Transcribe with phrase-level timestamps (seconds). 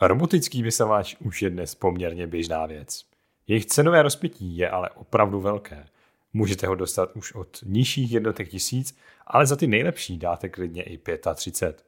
[0.00, 3.04] Robotický vysavač už je dnes poměrně běžná věc.
[3.46, 5.86] Jejich cenové rozpětí je ale opravdu velké.
[6.32, 11.00] Můžete ho dostat už od nižších jednotek tisíc, ale za ty nejlepší dáte klidně i
[11.34, 11.84] 35.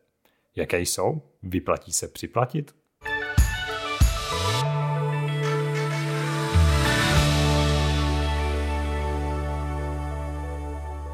[0.56, 1.22] Jaké jsou?
[1.42, 2.74] Vyplatí se připlatit?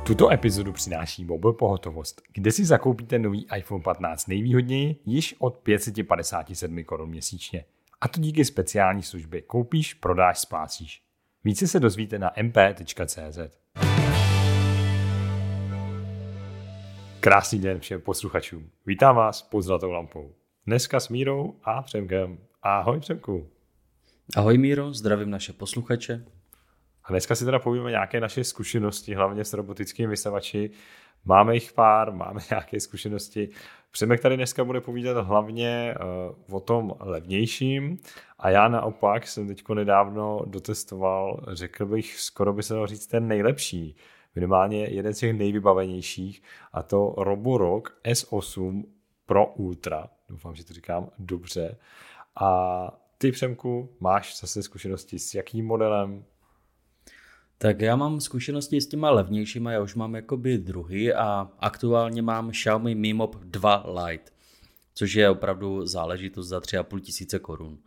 [0.07, 6.85] Tuto epizodu přináší Mobil Pohotovost, kde si zakoupíte nový iPhone 15 nejvýhodněji již od 557
[6.85, 7.65] korun měsíčně.
[8.01, 11.03] A to díky speciální službě Koupíš, prodáš, spásíš.
[11.45, 13.39] Více se dozvíte na mp.cz.
[17.21, 18.71] Krásný den všem posluchačům.
[18.87, 20.35] Vítám vás pod Zlatou lampou.
[20.67, 22.39] Dneska s Mírou a Přemkem.
[22.63, 23.49] Ahoj Přemku.
[24.37, 26.25] Ahoj Míro, zdravím naše posluchače.
[27.07, 30.71] A dneska si teda povíme nějaké naše zkušenosti, hlavně s robotickými vysavači.
[31.25, 33.49] Máme jich pár, máme nějaké zkušenosti.
[33.91, 35.95] Přemek tady dneska bude povídat hlavně
[36.49, 37.99] uh, o tom levnějším
[38.39, 43.29] a já naopak jsem teď nedávno dotestoval, řekl bych, skoro by se dalo říct ten
[43.29, 43.97] nejlepší,
[44.35, 48.85] minimálně jeden z těch nejvybavenějších a to Roborock S8
[49.27, 50.09] Pro Ultra.
[50.29, 51.79] Doufám, že to říkám dobře.
[52.41, 56.25] A ty, Přemku, máš zase zkušenosti s jakým modelem,
[57.59, 62.51] tak já mám zkušenosti s těma levnějšíma, já už mám jakoby druhý a aktuálně mám
[62.51, 64.31] Xiaomi Mi Mob 2 Lite,
[64.95, 67.79] což je opravdu záležitost za 3,5 tisíce korun.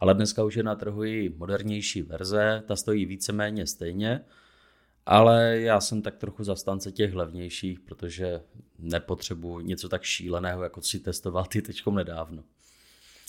[0.00, 4.24] Ale dneska už je na trhu i modernější verze, ta stojí víceméně stejně,
[5.06, 8.40] ale já jsem tak trochu zastance těch levnějších, protože
[8.78, 12.44] nepotřebuji něco tak šíleného, jako si testoval ty teďkom nedávno.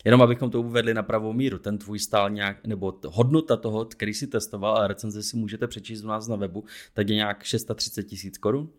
[0.06, 4.14] Jenom abychom to uvedli na pravou míru, ten tvůj stál nějak, nebo hodnota toho, který
[4.14, 8.04] si testoval a recenze si můžete přečíst u nás na webu, tak je nějak 630
[8.04, 8.70] tisíc korun?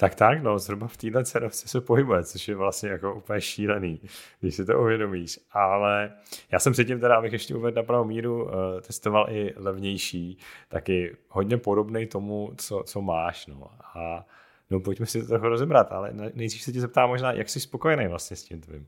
[0.00, 4.00] Tak tak, no, zhruba v téhle cenovce se pohybuje, což je vlastně jako úplně šílený,
[4.40, 5.40] když si to uvědomíš.
[5.52, 6.12] Ale
[6.52, 10.38] já jsem předtím teda, abych ještě uvedl na pravou míru, eh, testoval i levnější,
[10.68, 13.70] taky hodně podobný tomu, co, co máš, no.
[13.94, 14.26] A
[14.70, 18.06] no, pojďme si to trochu rozebrat, ale nejdřív se tě zeptám možná, jak jsi spokojený
[18.08, 18.86] vlastně s tím tvým?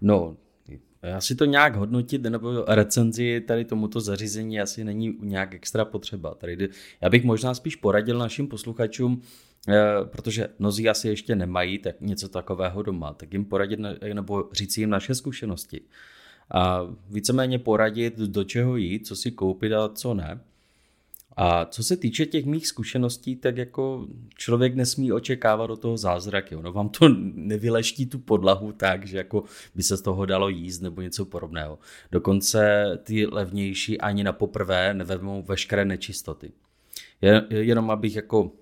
[0.00, 0.36] No,
[1.02, 6.34] já si to nějak hodnotit nebo recenzi tady tomuto zařízení asi není nějak extra potřeba.
[6.34, 6.68] Tady,
[7.00, 9.22] já bych možná spíš poradil našim posluchačům,
[9.68, 13.80] eh, protože mnozí asi ještě nemají tak něco takového doma, tak jim poradit
[14.12, 15.80] nebo říct jim naše zkušenosti.
[16.50, 20.40] A víceméně poradit, do čeho jít, co si koupit a co ne.
[21.36, 24.06] A co se týče těch mých zkušeností, tak jako
[24.36, 26.56] člověk nesmí očekávat do toho zázraky.
[26.56, 29.44] Ono vám to nevyleští tu podlahu tak, že jako
[29.74, 31.78] by se z toho dalo jíst nebo něco podobného.
[32.12, 36.52] Dokonce ty levnější ani na poprvé nevezmou veškeré nečistoty.
[37.50, 38.52] Jenom abych jako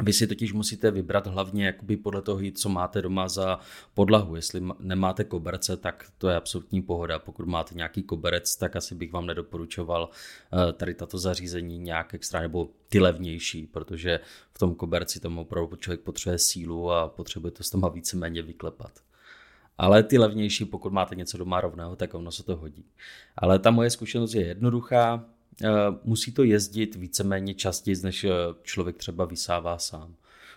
[0.00, 3.58] vy si totiž musíte vybrat hlavně jakoby podle toho, co máte doma za
[3.94, 4.36] podlahu.
[4.36, 7.18] Jestli nemáte koberce, tak to je absolutní pohoda.
[7.18, 12.40] Pokud máte nějaký koberec, tak asi bych vám nedoporučoval eh, tady tato zařízení nějak extra
[12.40, 14.20] nebo ty levnější, protože
[14.52, 18.92] v tom koberci tam opravdu člověk potřebuje sílu a potřebuje to s tom víceméně vyklepat.
[19.78, 22.84] Ale ty levnější, pokud máte něco doma rovného, tak ono se to hodí.
[23.36, 25.24] Ale ta moje zkušenost je jednoduchá.
[25.62, 25.68] Eh,
[26.04, 28.30] musí to jezdit víceméně častěji, než eh,
[28.62, 30.14] člověk třeba vysává sám.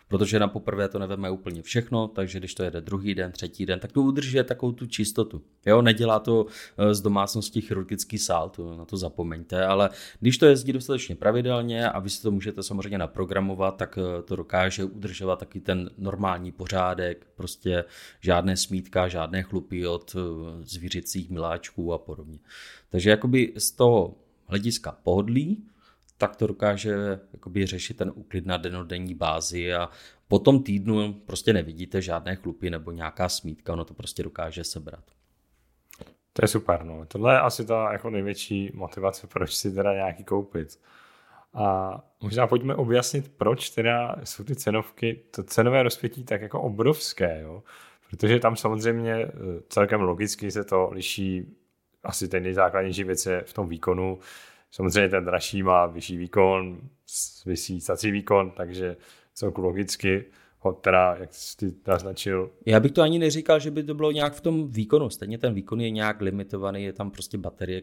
[0.08, 3.80] Protože na poprvé to neveme úplně všechno, takže když to jede druhý den, třetí den,
[3.80, 5.42] tak to udržuje takovou tu čistotu.
[5.66, 6.46] Jo, nedělá to
[6.78, 9.90] eh, z domácnosti chirurgický sál, to, na to zapomeňte, ale
[10.20, 14.84] když to jezdí dostatečně pravidelně a vy si to můžete samozřejmě naprogramovat, tak to dokáže
[14.84, 17.84] udržovat taky ten normální pořádek, prostě
[18.22, 20.16] žádné smítka, žádné chlupy od
[20.62, 22.40] zvířecích miláčků a podobně.
[22.90, 24.16] Takže jakoby z toho
[24.48, 25.66] hlediska pohodlí,
[26.18, 29.90] tak to dokáže jakoby, řešit ten úklid na denodenní bázi a
[30.28, 35.04] po tom týdnu prostě nevidíte žádné chlupy nebo nějaká smítka, ono to prostě dokáže sebrat.
[36.34, 37.06] To je super, no.
[37.06, 40.80] Tohle je asi ta jako největší motivace, proč si teda nějaký koupit.
[41.54, 47.42] A možná pojďme objasnit, proč teda jsou ty cenovky, to cenové rozpětí tak jako obrovské,
[47.42, 47.64] jo?
[48.10, 49.32] Protože tam samozřejmě eh,
[49.70, 51.56] celkem logicky se to liší
[52.06, 54.20] asi ten nejzákladnější věc je v tom výkonu.
[54.72, 56.80] Samozřejmě ten dražší má vyšší výkon,
[57.46, 58.98] vysícací výkon, takže
[59.34, 60.26] celku logicky
[60.60, 62.52] ho teda, jak jsi naznačil.
[62.66, 65.10] Já bych to ani neříkal, že by to bylo nějak v tom výkonu.
[65.10, 67.82] Stejně ten výkon je nějak limitovaný, je tam prostě baterie,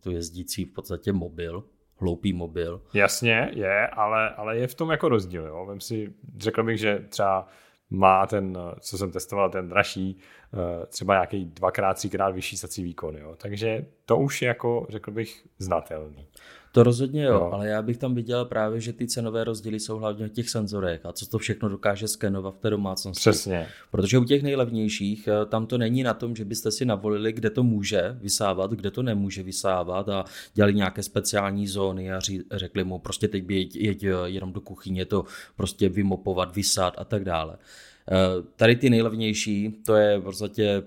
[0.00, 1.64] to jezdící v podstatě mobil,
[1.96, 2.82] hloupý mobil.
[2.94, 5.46] Jasně, je, ale, ale je v tom jako rozdíl.
[5.46, 5.66] Jo?
[5.68, 7.48] Vem si, řekl bych, že třeba
[7.90, 10.18] má ten, co jsem testoval, ten dražší,
[10.54, 13.16] eh, třeba nějaký dvakrát, třikrát vyšší sací výkon.
[13.16, 13.34] Jo.
[13.36, 16.28] Takže to už je jako, řekl bych, znatelný.
[16.76, 19.98] To rozhodně jo, jo, ale já bych tam viděl právě, že ty cenové rozdíly jsou
[19.98, 23.20] hlavně v těch senzorech a co to všechno dokáže skenovat v té domácnosti.
[23.20, 23.66] Přesně.
[23.90, 27.50] Protože u těch nejlevnějších eh, tam to není na tom, že byste si navolili, kde
[27.50, 30.24] to může vysávat, kde to nemůže vysávat a
[30.54, 32.20] dělali nějaké speciální zóny a
[32.52, 35.24] řekli mu prostě teď jeď, jeď eh, jenom do kuchyně to
[35.56, 37.56] prostě vymopovat, vysát a tak dále.
[37.56, 40.82] Eh, tady ty nejlevnější, to je v podstatě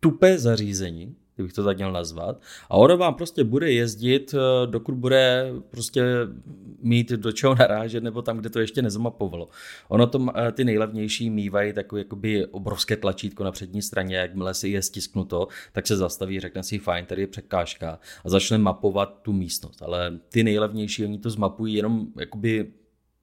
[0.00, 2.40] tupé zařízení, kdybych to tak měl nazvat.
[2.70, 6.04] A ono vám prostě bude jezdit, eh, dokud bude prostě
[6.82, 9.48] mít do čeho narážet, nebo tam, kde to ještě nezamapovalo.
[9.88, 14.68] Ono to, eh, ty nejlevnější mývají takové jakoby obrovské tlačítko na přední straně, jakmile si
[14.68, 19.32] je stisknuto, tak se zastaví, řekne si fajn, tady je překážka a začne mapovat tu
[19.32, 19.82] místnost.
[19.82, 22.72] Ale ty nejlevnější, oni to zmapují jenom jakoby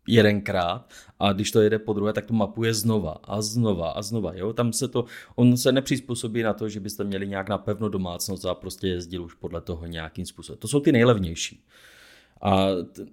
[0.07, 4.31] jedenkrát a když to jede po druhé, tak to mapuje znova a znova a znova.
[4.35, 4.53] Jo?
[4.53, 5.05] Tam se to,
[5.35, 9.23] on se nepřizpůsobí na to, že byste měli nějak na pevno domácnost a prostě jezdil
[9.23, 10.59] už podle toho nějakým způsobem.
[10.59, 11.63] To jsou ty nejlevnější.
[12.41, 13.05] A t-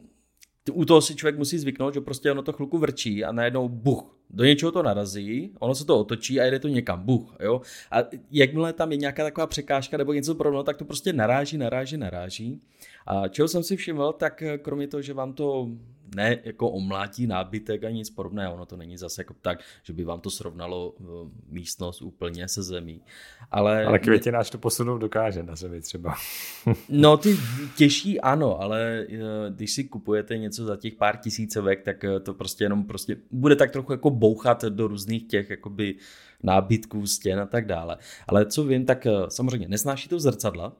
[0.72, 4.16] u toho si člověk musí zvyknout, že prostě ono to chvilku vrčí a najednou buch,
[4.30, 7.60] do něčeho to narazí, ono se to otočí a jede to někam, buch, jo.
[7.90, 7.98] A
[8.30, 12.60] jakmile tam je nějaká taková překážka nebo něco podobného, tak to prostě naráží, naráží, naráží.
[13.06, 15.68] A čeho jsem si všiml, tak kromě toho, že vám to
[16.14, 18.54] ne jako omlátí nábytek a nic podobného.
[18.54, 21.04] Ono to není zase jako tak, že by vám to srovnalo eh,
[21.48, 23.02] místnost úplně se zemí.
[23.50, 26.14] Ale, ale květináč to posunout dokáže na zemi třeba.
[26.88, 27.36] no ty
[27.76, 29.18] těžší ano, ale eh,
[29.50, 33.56] když si kupujete něco za těch pár tisícovek, tak eh, to prostě jenom prostě bude
[33.56, 35.96] tak trochu jako bouchat do různých těch jakoby
[36.42, 37.98] nábytků, stěn a tak dále.
[38.28, 40.76] Ale co vím, tak samozřejmě nesnáší to zrcadla,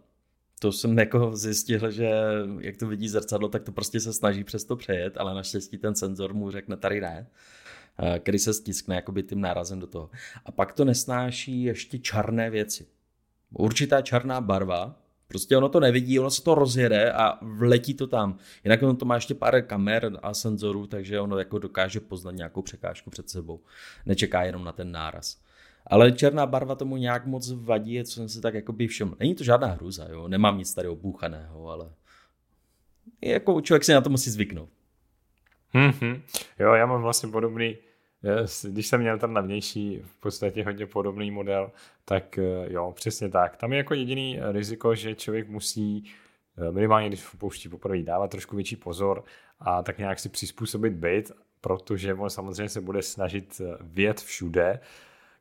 [0.62, 2.10] to jsem jako zjistil, že
[2.60, 5.94] jak to vidí zrcadlo, tak to prostě se snaží přes to přejet, ale naštěstí ten
[5.94, 7.26] senzor mu řekne tady ne,
[7.98, 10.10] eh, který se stiskne jakoby tím nárazem do toho.
[10.44, 12.86] A pak to nesnáší ještě černé věci.
[13.52, 14.98] Určitá černá barva,
[15.28, 18.38] Prostě ono to nevidí, ono se to rozjede a vletí to tam.
[18.64, 22.62] Jinak ono to má ještě pár kamer a senzorů, takže ono jako dokáže poznat nějakou
[22.62, 23.60] překážku před sebou.
[24.06, 25.38] Nečeká jenom na ten náraz.
[25.86, 29.16] Ale černá barva tomu nějak moc vadí, co jsem si tak jako by všiml.
[29.20, 30.28] Není to žádná hruza, jo?
[30.28, 31.90] nemám nic tady obůchaného, ale
[33.20, 34.68] jako člověk si na to musí zvyknout.
[35.74, 36.20] Mm-hmm.
[36.58, 37.76] Jo, já mám vlastně podobný,
[38.62, 41.70] když jsem měl ten levnější, v podstatě hodně podobný model,
[42.04, 43.56] tak eh, jo, přesně tak.
[43.56, 46.04] Tam je jako jediný riziko, že člověk musí
[46.58, 49.24] eh, minimálně, když pouští poprvé, dávat trošku větší pozor
[49.60, 54.80] a tak nějak si přizpůsobit byt, protože on samozřejmě se bude snažit eh, vět všude,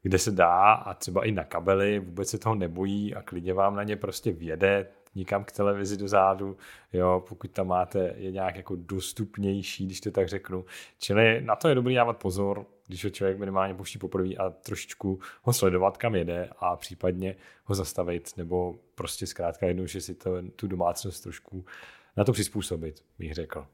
[0.01, 3.75] kde se dá a třeba i na kabely, vůbec se toho nebojí a klidně vám
[3.75, 6.57] na ně prostě vjede nikam k televizi do zádu,
[6.93, 10.65] jo, pokud tam máte, je nějak jako dostupnější, když to tak řeknu.
[10.99, 15.19] Čili na to je dobrý dávat pozor, když ho člověk minimálně pouští poprvé a trošičku
[15.41, 20.31] ho sledovat, kam jede a případně ho zastavit, nebo prostě zkrátka jednou, že si to,
[20.55, 21.65] tu domácnost trošku
[22.17, 23.67] na to přizpůsobit, bych řekl.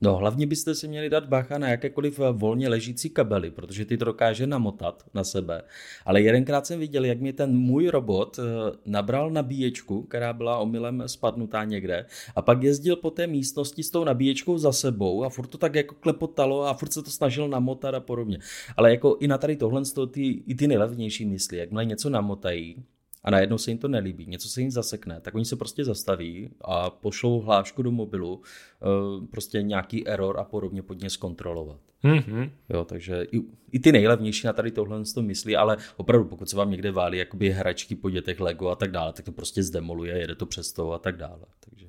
[0.00, 3.98] No hlavně byste si měli dát bacha na jakékoliv eh, volně ležící kabely, protože ty
[3.98, 5.62] to dokáže namotat na sebe.
[6.04, 8.42] Ale jedenkrát jsem viděl, jak mě ten můj robot eh,
[8.86, 14.04] nabral nabíječku, která byla omylem spadnutá někde a pak jezdil po té místnosti s tou
[14.04, 17.94] nabíječkou za sebou a furt to tak jako klepotalo a furt se to snažil namotat
[17.94, 18.38] a podobně.
[18.76, 22.84] Ale jako i na tady tohle ty, i ty nejlevnější mysli, jakmile něco namotají,
[23.24, 26.50] a najednou se jim to nelíbí, něco se jim zasekne, tak oni se prostě zastaví
[26.60, 31.80] a pošlou hlášku do mobilu, eh, prostě nějaký error a podobně pod ně zkontrolovat.
[32.04, 32.50] Mm-hmm.
[32.70, 33.40] Jo, takže i,
[33.72, 37.18] i ty nejlevnější na tady tohle to myslí, ale opravdu pokud se vám někde válí
[37.18, 40.72] jakoby hračky po dětech Lego a tak dále, tak to prostě zdemoluje, jede to přes
[40.72, 41.44] to a tak dále.
[41.60, 41.86] Takže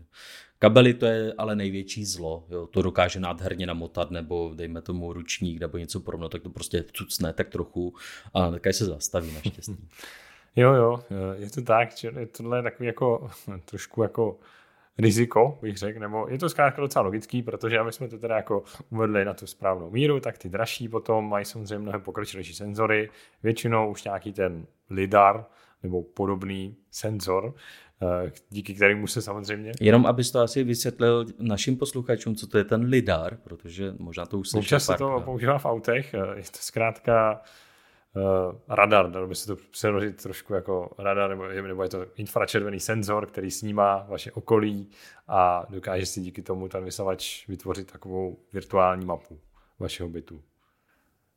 [0.59, 5.59] kabely to je ale největší zlo, jo, to dokáže nádherně namotat nebo dejme tomu ručník
[5.59, 7.93] nebo něco podobného, tak to prostě cucne tak trochu
[8.33, 9.77] a také se zastaví naštěstí.
[10.55, 10.99] Jo, jo,
[11.37, 13.29] je to tak, že tohle je takový jako
[13.65, 14.39] trošku jako
[14.99, 18.63] riziko, bych řekl, nebo je to zkrátka docela logický, protože aby jsme to teda jako
[18.89, 23.09] uvedli na tu správnou míru, tak ty dražší potom mají samozřejmě mnohem pokročilejší senzory,
[23.43, 25.45] většinou už nějaký ten lidar
[25.83, 27.53] nebo podobný senzor,
[28.01, 29.71] eh, díky kterému se samozřejmě...
[29.81, 34.37] Jenom abys to asi vysvětlil našim posluchačům, co to je ten lidar, protože možná to
[34.37, 37.41] už Občas se to používá v autech, je to zkrátka
[38.67, 43.25] radar, dalo by se to přeložit trošku jako radar, nebo, nebo je to infračervený senzor,
[43.25, 44.89] který snímá vaše okolí
[45.27, 49.39] a dokáže si díky tomu ten vysavač vytvořit takovou virtuální mapu
[49.79, 50.41] vašeho bytu.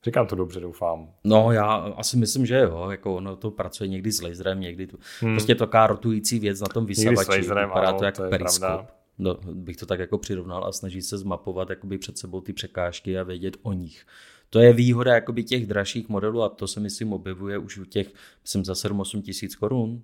[0.05, 1.15] Říkám to dobře, doufám.
[1.25, 4.97] No, já asi myslím, že jo, jako ono to pracuje někdy s laserem, někdy to,
[5.21, 5.35] hmm.
[5.35, 8.87] prostě taková rotující věc na tom vysavači, laserem, vypadá ano, to jako to periskop.
[9.19, 13.19] No, bych to tak jako přirovnal a snaží se zmapovat jakoby před sebou ty překážky
[13.19, 14.07] a vědět o nich.
[14.53, 18.09] To je výhoda jakoby těch dražších modelů a to se myslím objevuje už u těch,
[18.43, 20.03] myslím za 7-8 tisíc korun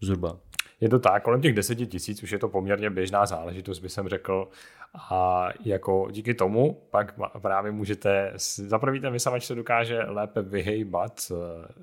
[0.00, 0.38] zhruba.
[0.80, 4.08] je to tak, kolem těch deseti tisíc už je to poměrně běžná záležitost, by jsem
[4.08, 4.48] řekl.
[5.10, 11.20] A jako díky tomu pak právě můžete, za prvý ten vysavač se dokáže lépe vyhejbat
[11.30, 11.34] eh,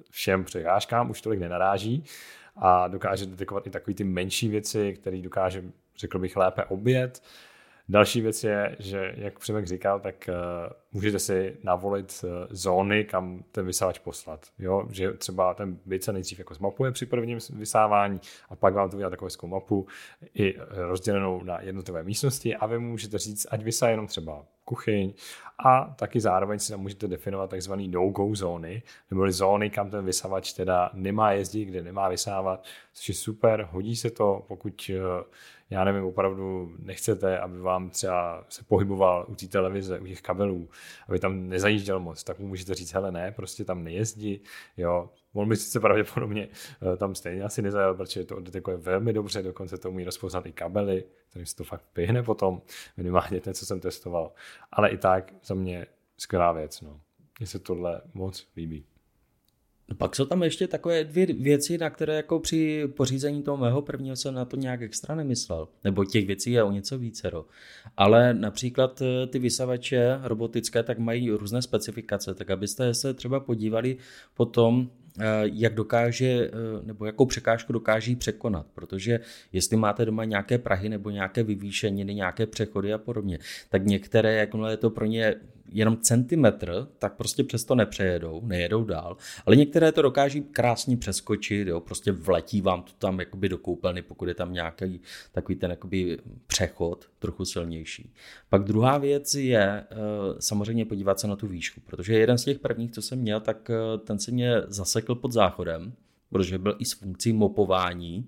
[0.10, 2.04] všem překážkám, už tolik nenaráží
[2.56, 5.64] a dokáže detekovat i takové ty menší věci, které dokáže,
[5.98, 7.22] řekl bych, lépe obět.
[7.90, 10.36] Další věc je, že jak Přemek říkal, tak uh,
[10.92, 14.46] můžete si navolit uh, zóny, kam ten vysávač poslat.
[14.60, 14.88] Jo?
[14.92, 18.98] Že třeba ten byt se nejdřív jako zmapuje při prvním vysávání a pak vám to
[18.98, 19.88] udělá takovou mapu
[20.34, 25.14] i rozdělenou na jednotlivé místnosti a vy můžete říct, ať vysá jenom třeba kuchyň
[25.66, 30.54] a taky zároveň si tam můžete definovat takzvané no-go zóny, nebo zóny, kam ten vysavač
[30.54, 35.24] teda nemá jezdit, kde nemá vysávat, což je super, hodí se to, pokud uh,
[35.70, 40.70] já nevím, opravdu nechcete, aby vám třeba se pohyboval u té televize, u těch kabelů,
[41.08, 44.42] aby tam nezajížděl moc, tak mu můžete říct, hele ne, prostě tam nejezdí,
[44.78, 46.48] jo, On by sice pravděpodobně
[46.94, 50.52] eh, tam stejně asi nezajel, protože to detekuje velmi dobře, dokonce to umí rozpoznat i
[50.52, 52.62] kabely, kterým se to fakt pyhne potom,
[52.98, 54.32] minimálně ten, co jsem testoval.
[54.72, 55.86] Ale i tak za mě
[56.18, 56.82] skvělá věc.
[56.82, 57.00] No.
[57.40, 58.86] Mně se tohle moc líbí.
[59.98, 64.16] Pak jsou tam ještě takové dvě věci, na které jako při pořízení toho mého prvního
[64.16, 65.68] jsem na to nějak extra nemyslel.
[65.84, 67.46] Nebo těch věcí je o něco vícero.
[67.98, 73.98] Ale například eh, ty vysavače robotické tak mají různé specifikace, tak abyste se třeba podívali
[74.34, 74.90] potom,
[75.20, 76.52] eh, jak dokáže, eh,
[76.84, 78.66] nebo jakou překážku dokáží překonat.
[78.74, 79.20] Protože
[79.54, 83.40] jestli máte doma nějaké prahy nebo nějaké vyvýšeniny, nějaké přechody a podobně,
[83.70, 85.36] tak některé, jakmile je to pro ně
[85.72, 89.18] jenom centimetr, tak prostě přesto nepřejedou, nejedou dál.
[89.46, 94.02] Ale některé to dokáží krásně přeskočit, jo, prostě vletí vám to tam jakoby do koupelny,
[94.02, 96.18] pokud je tam nějaký takový ten jakoby
[96.48, 98.14] přechod, trochu silnější.
[98.50, 99.96] Pak druhá věc je eh,
[100.40, 103.70] samozřejmě podívat se na tu výšku, protože jeden z těch prvních, co jsem měl, tak
[103.70, 105.94] eh, ten se mě zasekl pod záchodem,
[106.30, 108.28] protože byl i s funkcí mopování,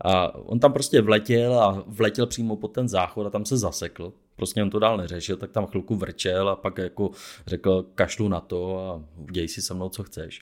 [0.00, 4.12] a on tam prostě vletěl a vletěl přímo pod ten záchod a tam se zasekl
[4.38, 7.10] prostě on to dál neřešil, tak tam chvilku vrčel a pak jako
[7.46, 10.40] řekl kašlu na to a děj si se mnou, co chceš.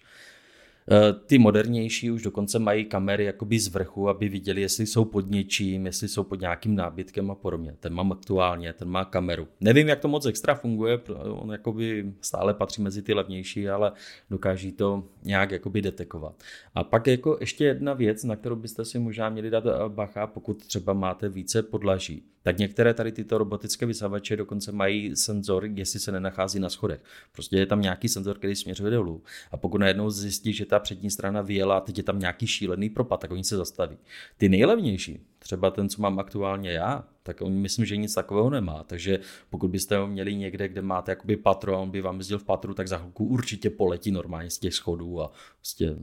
[0.91, 5.31] Eh, ty modernější už dokonce mají kamery jakoby z vrchu, aby viděli, jestli jsou pod
[5.31, 7.77] něčím, jestli jsou pod nějakým nábytkem a podobně.
[7.81, 9.49] Ten mám aktuálně, ten má kameru.
[9.61, 11.01] Nevím, jak to moc extra funguje,
[11.31, 13.93] on jakoby stále patří mezi ty levnější, ale
[14.31, 16.43] dokáží to nějak jakoby detekovat.
[16.75, 20.27] A pak jako ještě jedna věc, na kterou byste si možná měli dát eh, bacha,
[20.27, 22.23] pokud třeba máte více podlaží.
[22.47, 27.01] Tak některé tady tyto robotické vysavače dokonce mají senzor, jestli se nenachází na schodech.
[27.33, 29.23] Prostě je tam nějaký senzor, který směřuje dolů.
[29.51, 32.91] A pokud najednou zjistí, že ta přední strana vyjela a teď je tam nějaký šílený
[32.91, 33.97] propad, tak oni se zastaví.
[34.37, 38.85] Ty nejlevnější, třeba ten, co mám aktuálně já, tak myslím, že nic takového nemá.
[38.85, 42.45] Takže pokud byste ho měli někde, kde máte jakoby patro on by vám jezdil v
[42.45, 45.97] patru, tak za chvilku určitě poletí normálně z těch schodů a prostě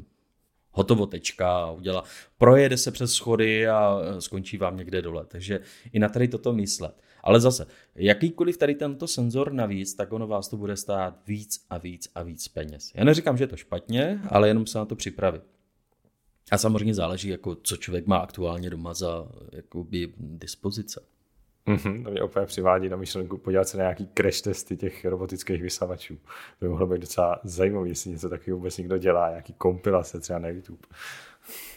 [0.73, 2.03] hotovo tečka udělá,
[2.37, 5.25] projede se přes schody a skončí vám někde dole.
[5.27, 5.59] Takže
[5.91, 7.01] i na tady toto myslet.
[7.23, 11.77] Ale zase, jakýkoliv tady tento senzor navíc, tak ono vás to bude stát víc a
[11.77, 12.91] víc a víc peněz.
[12.95, 15.41] Já neříkám, že je to špatně, ale jenom se na to připravit.
[16.51, 21.01] A samozřejmě záleží, jako, co člověk má aktuálně doma za jakoby, dispozice.
[21.67, 25.61] Mm-hmm, to mě opět přivádí na myšlenku podívat se na nějaký crash testy těch robotických
[25.61, 26.15] vysavačů.
[26.59, 30.39] To by mohlo být docela zajímavé, jestli něco takového vůbec někdo dělá, nějaký kompilace třeba
[30.39, 30.87] na YouTube.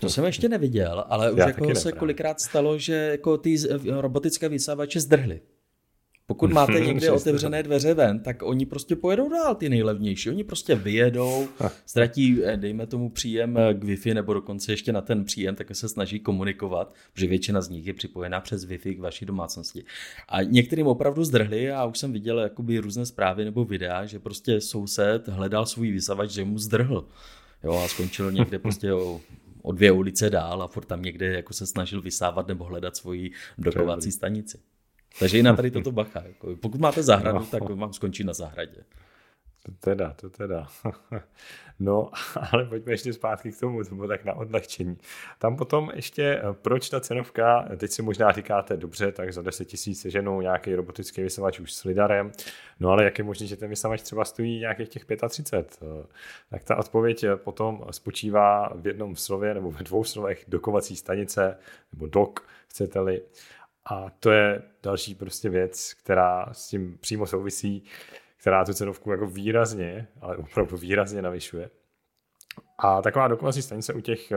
[0.01, 3.57] To jsem ještě neviděl, ale už jako se kolikrát stalo, že jako ty
[3.91, 5.41] robotické vysavače zdrhly.
[6.29, 10.31] Pokud máte někde otevřené dveře ven, tak oni prostě pojedou dál, ty nejlevnější.
[10.31, 11.49] Oni prostě vyjedou,
[11.87, 15.67] ztratí, eh, dejme tomu příjem eh, k Wi-Fi, nebo dokonce ještě na ten příjem, tak
[15.73, 19.85] se snaží komunikovat, protože většina z nich je připojená přes Wi-Fi k vaší domácnosti.
[20.29, 24.61] A některým opravdu zdrhli a už jsem viděl jakoby různé zprávy nebo videa, že prostě
[24.61, 27.09] soused hledal svůj vysavač, že mu zdrhl.
[27.65, 29.21] Jo, a skončil někde prostě o,
[29.63, 33.31] o dvě ulice dál a furt tam někde jako se snažil vysávat nebo hledat svoji
[33.59, 34.59] dokovací stanici.
[35.19, 36.23] Takže i na tady toto bacha.
[36.27, 37.47] Jako, pokud máte zahradu, no.
[37.47, 38.85] tak vám skončí na zahradě.
[39.67, 40.67] To teda, to teda.
[41.79, 42.11] No,
[42.53, 44.99] ale pojďme ještě zpátky k tomu, to bylo tak na odlehčení.
[45.39, 49.65] Tam potom ještě, eh, proč ta cenovka, teď si možná říkáte, dobře, tak za 10
[49.65, 52.33] tisíc seženou nějaký robotický vysavač už s lidarem,
[52.81, 55.79] no ale jak je možné, že ten vysavač třeba stojí nějakých těch 35?
[55.83, 56.07] Eh,
[56.51, 61.59] tak ta odpověď eh, potom spočívá v jednom slově nebo ve dvou slovech dokovací stanice,
[61.93, 63.23] nebo dok, chcete-li.
[63.91, 67.85] A to je další prostě věc, která s tím přímo souvisí,
[68.37, 71.71] která tu cenovku jako výrazně, ale opravdu výrazně navyšuje.
[72.79, 74.37] A taková dokovací stanice u těch eh,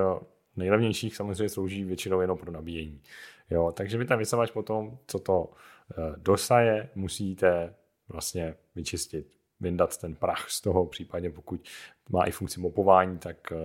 [0.56, 3.02] nejlevnějších samozřejmě slouží většinou jenom pro nabíjení.
[3.50, 5.52] Jo, takže vy ten vysavač potom, co to
[5.92, 7.76] eh, dosaje, musíte
[8.08, 11.70] vlastně vyčistit, vyndat ten prach z toho, případně pokud
[12.10, 13.56] má i funkci mopování, tak eh,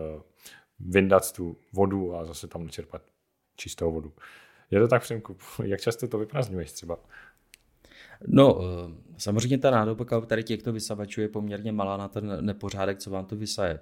[0.79, 3.03] vyndat tu vodu a zase tam načerpat
[3.57, 4.13] čistou vodu.
[4.71, 5.37] Je to tak, Přemku?
[5.65, 6.99] Jak často to vyprazňuješ třeba?
[8.27, 13.11] No, eh, samozřejmě ta nádobka tady těchto vysavačů je poměrně malá na ten nepořádek, co
[13.11, 13.81] vám to vysaje.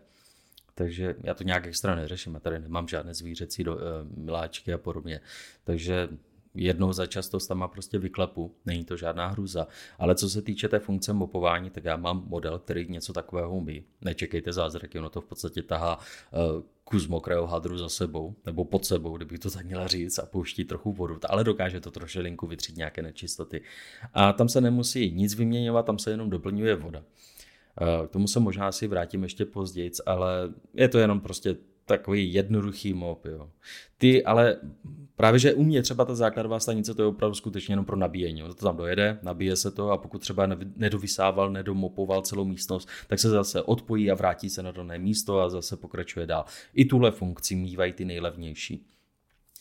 [0.74, 3.80] Takže já to nějak extra neřeším, já tady nemám žádné zvířecí do, uh,
[4.16, 5.20] miláčky a podobně.
[5.64, 6.08] Takže
[6.54, 9.66] jednou za čas to tam prostě vyklepu, není to žádná hruza.
[9.98, 13.84] Ale co se týče té funkce mopování, tak já mám model, který něco takového umí.
[14.00, 18.84] Nečekejte zázraky, ono to v podstatě tahá uh, kus mokrého hadru za sebou, nebo pod
[18.84, 22.76] sebou, kdybych to tak měla říct, a pouští trochu vodu, ale dokáže to trošilinku vytřít
[22.76, 23.62] nějaké nečistoty.
[24.14, 27.02] A tam se nemusí nic vyměňovat, tam se jenom doplňuje voda.
[28.06, 32.94] K tomu se možná asi vrátím ještě později, ale je to jenom prostě takový jednoduchý
[32.94, 33.24] mop.
[33.24, 33.50] Jo.
[33.98, 34.56] Ty ale
[35.16, 38.42] právě, že u mě třeba ta základová stanice, to je opravdu skutečně jenom pro nabíjení.
[38.42, 40.46] To tam dojede, nabíje se to a pokud třeba
[40.76, 45.48] nedovysával, nedomopoval celou místnost, tak se zase odpojí a vrátí se na dané místo a
[45.48, 46.44] zase pokračuje dál.
[46.74, 48.86] I tuhle funkci mývají ty nejlevnější.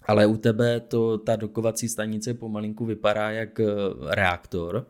[0.05, 3.65] Ale u tebe to, ta dokovací stanice pomalinku vypadá jak eh,
[4.09, 4.87] reaktor,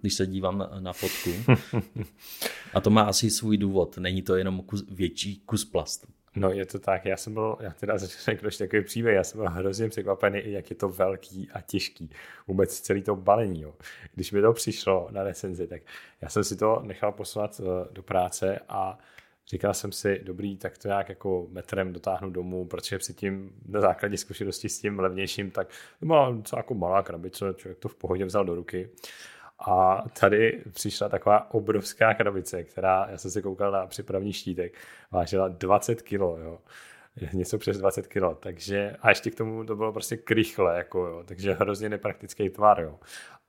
[0.00, 1.30] když se dívám na, na fotku.
[2.74, 3.98] A to má asi svůj důvod.
[3.98, 6.06] Není to jenom kus, větší kus plastu.
[6.36, 9.50] No je to tak, já jsem byl, já teda řeknu takový příběh, já jsem byl
[9.50, 12.10] hrozně překvapený, jak je to velký a těžký,
[12.46, 13.62] vůbec celý to balení.
[13.62, 13.74] Jo.
[14.14, 15.82] Když mi to přišlo na recenzi, tak
[16.20, 18.98] já jsem si to nechal poslat eh, do práce a
[19.48, 24.16] říkal jsem si, dobrý, tak to nějak jako metrem dotáhnu domů, protože předtím na základě
[24.16, 25.68] zkušenosti s tím levnějším, tak
[26.00, 28.88] to byla jako malá krabice, člověk to v pohodě vzal do ruky.
[29.58, 34.78] A tady přišla taková obrovská krabice, která, já jsem si koukal na připravní štítek,
[35.10, 36.58] vážila 20 kg, jo.
[37.32, 41.22] Něco přes 20 kg, takže a ještě k tomu to bylo prostě krychle, jako jo,
[41.24, 42.98] takže hrozně nepraktický tvar, jo.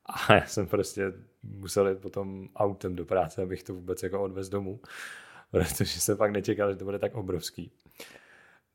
[0.05, 4.49] A já jsem prostě musel jít potom autem do práce, abych to vůbec jako odvez
[4.49, 4.79] domů,
[5.51, 7.71] protože jsem fakt nečekal, že to bude tak obrovský.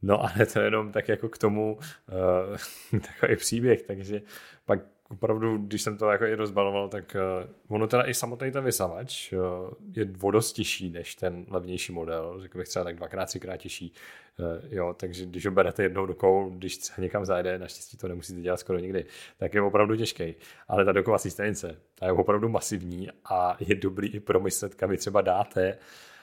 [0.03, 1.79] No ale to jenom tak jako k tomu
[2.93, 4.23] uh, takový příběh, takže
[4.65, 8.65] pak opravdu, když jsem to jako i rozbaloval, tak uh, ono teda i samotný ten
[8.65, 9.41] vysavač uh,
[9.97, 13.93] je vodost těžší než ten levnější model, řekl bych třeba tak dvakrát, třikrát těžší.
[14.39, 18.41] Uh, jo, takže když ho berete jednou dokou, když třeba někam zajde, naštěstí to nemusíte
[18.41, 19.05] dělat skoro nikdy,
[19.39, 20.35] tak je opravdu těžký.
[20.69, 24.99] Ale ta dokovací stanice, ta je opravdu masivní a je dobrý i promyslet, kam ji
[24.99, 25.79] třeba dáte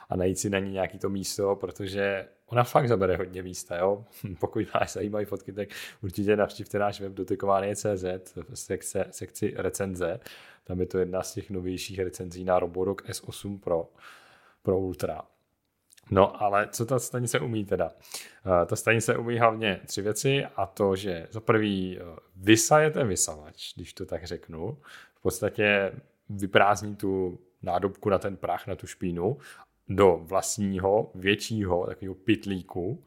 [0.09, 4.05] a najít si na ní nějaký to místo, protože ona fakt zabere hodně místa, jo.
[4.39, 5.69] Pokud máš zajímavé fotky, tak
[6.03, 10.19] určitě navštivte náš web dotykovány.cz v sekce, sekci recenze.
[10.63, 13.89] Tam je to jedna z těch novějších recenzí na Roborock S8 Pro,
[14.61, 15.21] Pro Ultra.
[16.11, 17.91] No, ale co ta stanice umí teda?
[18.45, 22.03] Eh, ta stanice umí hlavně tři věci a to, že za prvý eh,
[22.35, 24.77] vysaje ten vysavač, když to tak řeknu.
[25.15, 25.91] V podstatě
[26.29, 29.37] vyprázdní tu nádobku na ten prach, na tu špínu
[29.89, 33.03] do vlastního, většího takového pitlíku.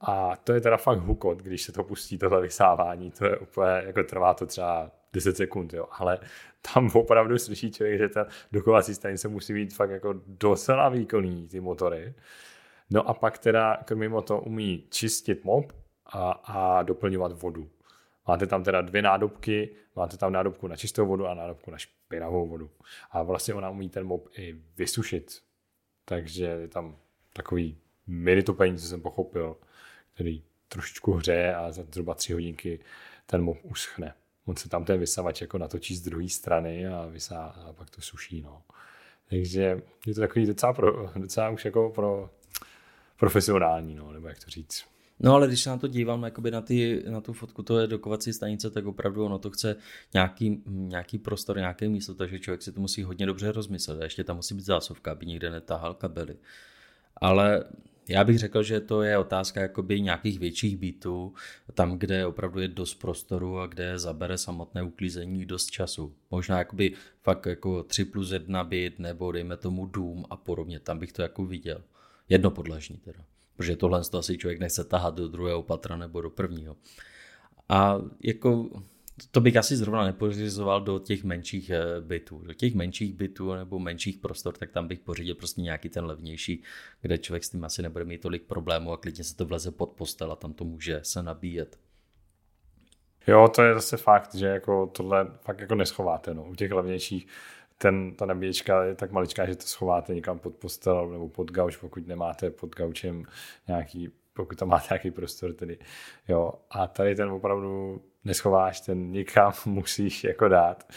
[0.00, 3.10] A to je teda fakt hukot, když se to pustí, tohle vysávání.
[3.10, 5.86] To je úplně, jako trvá to třeba 10 sekund, jo.
[5.90, 6.18] Ale
[6.74, 11.60] tam opravdu slyší člověk, že ta dokovací stanice musí být fakt jako docela výkonný, ty
[11.60, 12.14] motory.
[12.90, 15.72] No a pak teda, kromě to umí čistit mop
[16.06, 17.70] a, a doplňovat vodu.
[18.28, 22.48] Máte tam teda dvě nádobky, máte tam nádobku na čistou vodu a nádobku na špinavou
[22.48, 22.70] vodu.
[23.10, 25.42] A vlastně ona umí ten mop i vysušit
[26.04, 26.96] takže je tam
[27.32, 29.56] takový mini topení, co jsem pochopil,
[30.14, 32.80] který trošičku hřeje a za zhruba tři hodinky
[33.26, 34.14] ten mop uschne.
[34.44, 38.00] On se tam ten vysavač jako natočí z druhé strany a, vysá, a pak to
[38.00, 38.42] suší.
[38.42, 38.62] No.
[39.30, 42.30] Takže je to takový docela, pro, docela už jako pro
[43.16, 44.91] profesionální, no, nebo jak to říct.
[45.22, 47.86] No ale když se na to dívám jakoby na, ty, na tu fotku to je
[47.86, 49.76] dokovací stanice, tak opravdu ono to chce
[50.14, 54.00] nějaký, nějaký prostor, nějaké místo, takže člověk si to musí hodně dobře rozmyslet.
[54.00, 56.36] A ještě tam musí být zásuvka, aby nikde netahal kabely.
[57.16, 57.64] Ale
[58.08, 61.34] já bych řekl, že to je otázka jakoby nějakých větších bytů,
[61.74, 66.14] tam, kde opravdu je dost prostoru a kde zabere samotné uklízení dost času.
[66.30, 70.98] Možná jakoby fakt jako 3 plus 1 byt nebo dejme tomu dům a podobně, tam
[70.98, 71.82] bych to jako viděl.
[72.28, 73.24] Jednopodlažní teda
[73.56, 76.76] protože tohle to asi člověk nechce tahat do druhého patra nebo do prvního.
[77.68, 78.70] A jako
[79.30, 82.38] to bych asi zrovna nepořizoval do těch menších eh, bytů.
[82.38, 86.62] Do těch menších bytů nebo menších prostor, tak tam bych pořídil prostě nějaký ten levnější,
[87.00, 89.86] kde člověk s tím asi nebude mít tolik problémů a klidně se to vleze pod
[89.86, 91.78] postel a tam to může se nabíjet.
[93.26, 96.34] Jo, to je zase fakt, že jako tohle fakt jako neschováte.
[96.34, 96.44] No.
[96.44, 97.26] U těch levnějších
[97.82, 101.76] ten, ta nabíječka je tak maličká, že to schováte někam pod postel nebo pod gauč,
[101.76, 103.24] pokud nemáte pod gaučem
[103.68, 105.78] nějaký, pokud tam máte nějaký prostor tedy.
[106.28, 106.52] Jo.
[106.70, 110.92] A tady ten opravdu neschováš, ten někam musíš jako dát.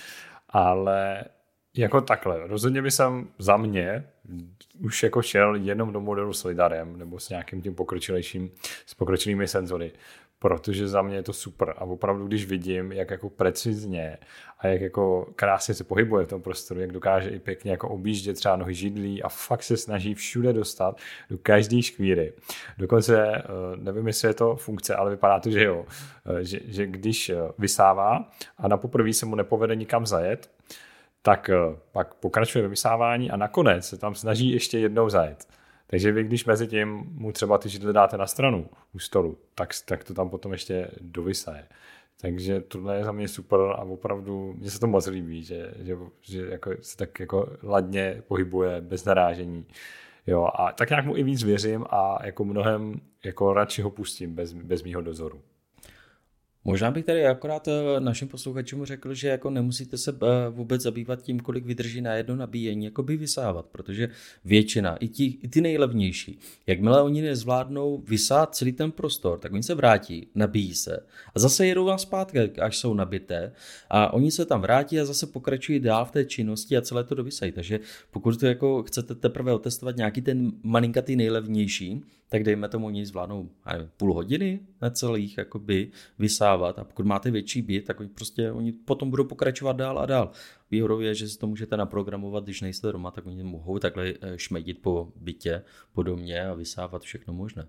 [0.49, 1.23] Ale
[1.77, 4.07] jako takhle, rozhodně by jsem za mě
[4.79, 8.51] už jako šel jenom do modelu s lidarem nebo s nějakým tím pokročilejším,
[8.85, 9.91] s pokročilými senzory,
[10.39, 14.17] protože za mě je to super a opravdu, když vidím, jak jako precizně
[14.59, 18.35] a jak jako krásně se pohybuje v tom prostoru, jak dokáže i pěkně jako objíždět
[18.35, 20.97] třeba nohy židlí a fakt se snaží všude dostat
[21.29, 22.33] do každé škvíry.
[22.77, 23.43] Dokonce, eh,
[23.75, 25.85] nevím, jestli je to funkce, ale vypadá to, že jo,
[26.25, 30.49] eh, že, že když eh, vysává a na poprvé se mu nepovede nikam zajet,
[31.21, 31.49] tak
[31.91, 35.47] pak pokračuje ve vysávání a nakonec se tam snaží ještě jednou zajet.
[35.87, 39.69] Takže vy, když mezi tím mu třeba ty židle dáte na stranu u stolu, tak,
[39.85, 41.67] tak to tam potom ještě dovysaje.
[42.21, 45.97] Takže tohle je za mě super a opravdu mně se to moc líbí, že, že,
[46.21, 49.65] že jako se tak jako ladně pohybuje bez narážení.
[50.27, 54.35] Jo, a tak nějak mu i víc věřím a jako mnohem jako radši ho pustím
[54.35, 55.41] bez, bez mýho dozoru.
[56.67, 61.21] Možná bych tady akorát eh, našim posluchačům řekl, že jako nemusíte se eh, vůbec zabývat
[61.21, 64.09] tím, kolik vydrží na jedno nabíjení, jako by vysávat, protože
[64.45, 69.63] většina, i, ti, i ty nejlevnější, jakmile oni nezvládnou vysát celý ten prostor, tak oni
[69.63, 70.99] se vrátí, nabíjí se
[71.35, 73.51] a zase jedou vám zpátky, až jsou nabité
[73.89, 77.15] a oni se tam vrátí a zase pokračují dál v té činnosti a celé to
[77.15, 77.51] dovysají.
[77.51, 77.79] Takže
[78.11, 83.49] pokud to jako chcete teprve otestovat nějaký ten malinkatý nejlevnější, tak dejme tomu oni zvládnou
[83.71, 88.71] nevím, půl hodiny na celých jakoby vysávat a pokud máte větší byt, tak prostě oni
[88.71, 90.31] potom budou pokračovat dál a dál.
[90.71, 94.37] Výhodou je, že si to můžete naprogramovat, když nejste doma, tak oni mohou takhle eh,
[94.37, 95.63] šmedit po bytě,
[95.93, 97.67] po domě a vysávat všechno možné.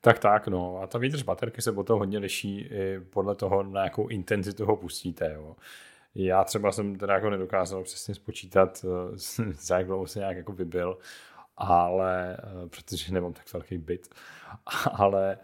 [0.00, 0.78] Tak tak, no.
[0.82, 4.76] A ta výdrž baterky se potom hodně liší i podle toho, na jakou intenzitu ho
[4.76, 5.32] pustíte.
[5.34, 5.56] Jo.
[6.14, 9.16] Já třeba jsem teda jako nedokázal přesně spočítat, eh,
[9.52, 10.98] za jak dlouho se nějak jako vybil,
[11.56, 14.08] ale eh, protože nemám tak velký byt,
[14.92, 15.38] ale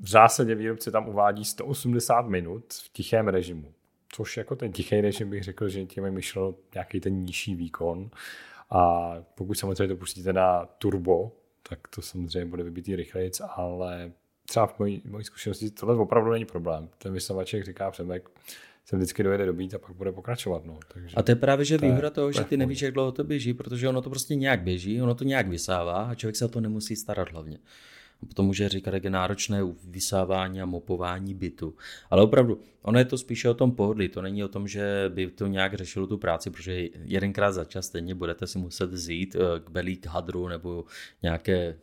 [0.00, 3.72] v zásadě výrobce tam uvádí 180 minut v tichém režimu,
[4.08, 8.10] což jako ten tichý režim bych řekl, že tím je myšleno nějaký ten nižší výkon
[8.70, 11.32] a pokud samozřejmě to pustíte na turbo,
[11.68, 14.12] tak to samozřejmě bude vybitý rychleji, ale
[14.48, 16.88] třeba v mojí, mojí zkušenosti tohle opravdu není problém.
[16.98, 18.30] Ten vysavač, jak říká Přemek,
[18.84, 20.64] se vždycky dojede dobít a pak bude pokračovat.
[20.64, 20.78] No.
[20.92, 23.24] Takže a to je právě že to výhoda toho, že ty nevíš, jak dlouho to
[23.24, 26.48] běží, protože ono to prostě nějak běží, ono to nějak vysává a člověk se o
[26.48, 27.58] to nemusí starat hlavně.
[28.28, 31.74] Potom může říkat, jak je náročné vysávání a mopování bytu.
[32.10, 35.30] Ale opravdu, ono je to spíše o tom pohodlí, to není o tom, že by
[35.30, 39.60] to nějak řešilo tu práci, protože jedenkrát za čas stejně budete si muset vzít eh,
[39.60, 40.84] k belík hadru nebo
[41.22, 41.76] nějaké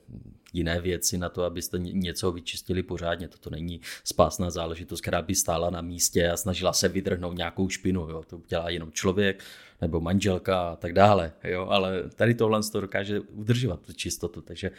[0.53, 3.27] jiné věci na to, abyste něco vyčistili pořádně.
[3.27, 8.09] Toto není spásná záležitost, která by stála na místě a snažila se vydrhnout nějakou špinu.
[8.09, 8.23] Jo.
[8.27, 9.43] To dělá jenom člověk
[9.81, 11.33] nebo manželka a tak dále.
[11.43, 11.67] Jo.
[11.69, 14.41] Ale tady tohle to dokáže udržovat tu čistotu.
[14.41, 14.71] Takže...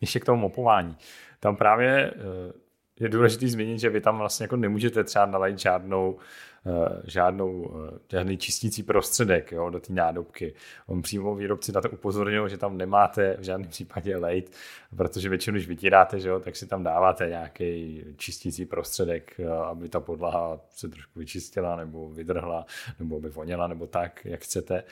[0.00, 0.96] Ještě k tomu mopování.
[1.40, 2.52] Tam právě eh,
[3.00, 6.18] je důležité zmínit, že vy tam vlastně jako nemůžete třeba nalejt žádnou
[6.66, 10.54] Eh, žádnou, eh, žádný čistící prostředek jo, do té nádobky.
[10.86, 14.52] On přímo výrobci na to upozorňují, že tam nemáte v žádném případě lejt,
[14.96, 20.00] protože většinou, když vytíráte, že jo, tak si tam dáváte nějaký čistící prostředek, aby ta
[20.00, 22.66] podlaha se trošku vyčistila nebo vydrhla,
[22.98, 24.84] nebo aby voněla, nebo tak, jak chcete.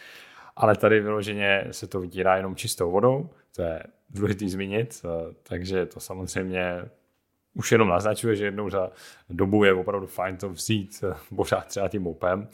[0.56, 5.02] Ale tady vyloženě se to vytírá jenom čistou vodou, to je důležité zmínit,
[5.42, 6.88] takže to samozřejmě
[7.54, 8.90] už jenom naznačuje, že jednou za
[9.30, 12.48] dobu je opravdu fajn to vzít eh, pořád třeba tím mopem.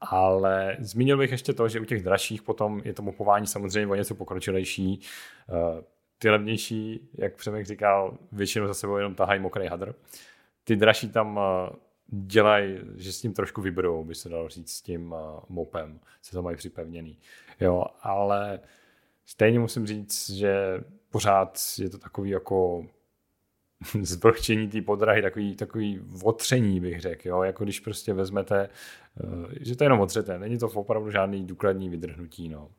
[0.00, 3.94] Ale zmínil bych ještě to, že u těch dražších potom je to mopování samozřejmě o
[3.94, 5.00] něco pokročilejší.
[5.48, 5.82] Eh,
[6.18, 9.94] ty levnější, jak Přemek říkal, většinou za sebou jenom tahají mokrý hadr.
[10.64, 14.82] Ty dražší tam eh, dělají, že s tím trošku vyberou, by se dalo říct, s
[14.82, 15.14] tím
[15.48, 17.18] mopem, se to mají připevněný.
[17.60, 18.60] Jo, ale
[19.28, 22.86] stejně musím říct, že pořád je to takový jako
[24.02, 27.42] zvrchčení té podrahy, takový, takový otření bych řekl, jo?
[27.42, 28.68] jako když prostě vezmete,
[29.20, 32.48] eh, že to je jenom otřete, není to opravdu žádný důkladní vydrhnutí.
[32.48, 32.70] No.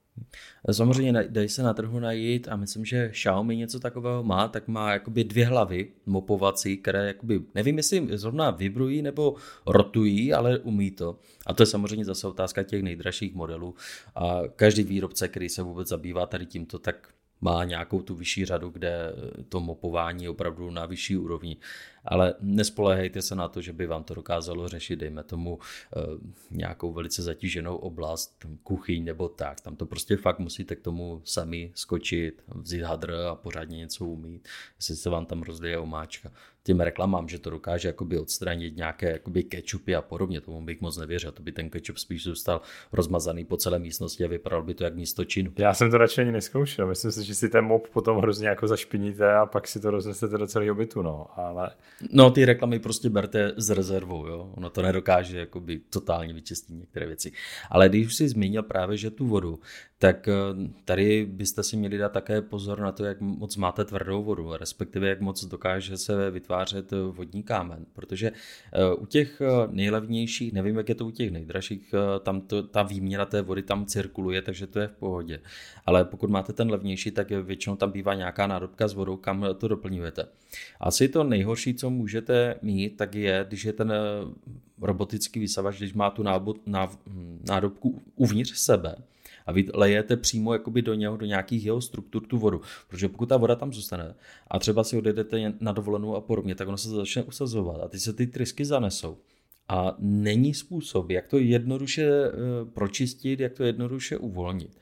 [0.71, 4.93] Samozřejmě dají se na trhu najít a myslím, že Xiaomi něco takového má, tak má
[4.93, 11.19] jakoby dvě hlavy mopovací, které jakoby, nevím jestli zrovna vibrují nebo rotují, ale umí to.
[11.45, 13.75] A to je samozřejmě zase otázka těch nejdražších modelů
[14.15, 17.09] a každý výrobce, který se vůbec zabývá tady tímto, tak
[17.41, 19.13] má nějakou tu vyšší řadu, kde
[19.49, 21.57] to mopování je opravdu na vyšší úrovni.
[22.05, 26.01] Ale nespolehejte se na to, že by vám to dokázalo řešit, dejme tomu eh,
[26.51, 29.61] nějakou velice zatíženou oblast, kuchyň nebo tak.
[29.61, 34.47] Tam to prostě fakt musíte k tomu sami skočit, vzít hadr a pořádně něco umít,
[34.77, 36.31] jestli se vám tam rozlije omáčka
[36.69, 40.97] těm reklamám, že to dokáže jakoby odstranit nějaké jakoby kečupy a podobně, tomu bych moc
[40.97, 44.83] nevěřil, to by ten kečup spíš zůstal rozmazaný po celé místnosti a vypadal by to
[44.83, 45.51] jak místo činu.
[45.57, 48.67] Já jsem to radši ani neskoušel, myslím si, že si ten mop potom hrozně jako
[48.67, 51.71] zašpiníte a pak si to roznesete do celého bytu, no, ale...
[52.11, 57.05] No, ty reklamy prostě berte z rezervou, jo, ono to nedokáže jakoby totálně vyčistit některé
[57.05, 57.31] věci.
[57.69, 59.59] Ale když už jsi zmínil právě, že tu vodu,
[59.99, 60.33] tak eh,
[60.85, 65.07] tady byste si měli dát také pozor na to, jak moc máte tvrdou vodu, respektive
[65.07, 68.31] jak moc dokáže se vytvářet vodní kámen, protože
[68.73, 73.25] eh, u těch nejlevnějších, nevím, jak je to u těch nejdražších, tam to, ta výměna
[73.25, 75.39] té vody tam cirkuluje, takže to je v pohodě.
[75.85, 79.67] Ale pokud máte ten levnější, tak většinou tam bývá nějaká nádobka s vodou, kam to
[79.67, 80.25] doplňujete.
[80.79, 83.97] Asi to nejhorší, co můžete mít, tak je, když je ten eh,
[84.81, 86.23] robotický vysavač, když má tu
[87.43, 88.95] nádobku uvnitř sebe,
[89.49, 92.61] a vy lejete přímo jakoby do něho, do nějakých jeho struktur tu vodu.
[92.87, 94.15] Protože pokud ta voda tam zůstane
[94.47, 97.99] a třeba si odjedete na dovolenou a podobně, tak ono se začne usazovat a ty
[97.99, 99.17] se ty trysky zanesou.
[99.69, 102.31] A není způsob, jak to jednoduše eh,
[102.73, 104.77] pročistit, jak to jednoduše uvolnit.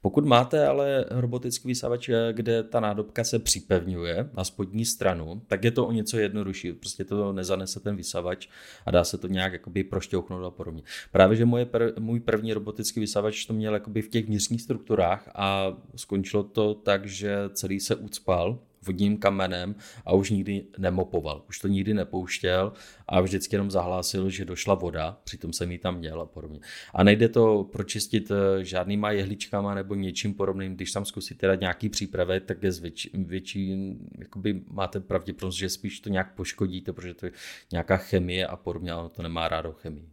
[0.00, 5.64] Pokud máte ale robotický vysavač, eh, kde ta nádobka se připevňuje na spodní stranu, tak
[5.64, 6.72] je to o něco jednodušší.
[6.72, 8.48] Prostě to nezanese ten vysavač
[8.86, 10.82] a dá se to nějak jakoby prošťouchnout a podobně.
[11.12, 15.30] Právě, že moje pr- můj první robotický vysavač to měl jakoby v těch vnitřních strukturách
[15.34, 19.74] a skončilo to tak, že celý se ucpal vodním kamenem
[20.06, 21.44] a už nikdy nemopoval.
[21.48, 22.72] Už to nikdy nepouštěl
[23.08, 26.60] a vždycky jenom zahlásil, že došla voda, přitom jsem ji tam měl a podobně.
[26.94, 30.74] A nejde to pročistit eh, žádnýma jehličkama nebo něčím podobným.
[30.74, 36.00] Když tam zkusíte dát nějaký přípravy, tak je větší, větší jakoby máte pravděpodobnost, že spíš
[36.00, 37.32] to nějak poškodíte, protože to je
[37.72, 40.08] nějaká chemie a podobně, ale to nemá rádo chemii.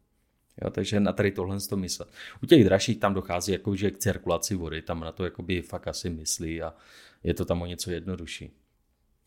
[0.63, 2.09] Jo, takže na tady tohle to myslet.
[2.43, 5.87] U těch dražších tam dochází jako, že k cirkulaci vody, tam na to jakoby fakt
[5.87, 6.73] asi myslí a
[7.23, 8.51] je to tam o něco jednodušší.